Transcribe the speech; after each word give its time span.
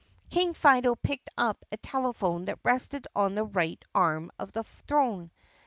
King 0.31 0.55
Fido 0.55 0.95
picked 0.95 1.29
up 1.37 1.63
a 1.71 1.77
telephone 1.77 2.45
that 2.45 2.57
rested 2.63 3.07
on 3.15 3.35
the 3.35 3.43
right 3.45 3.85
arm 3.93 4.31
of 4.39 4.51
the 4.51 4.63
throne. 4.63 5.29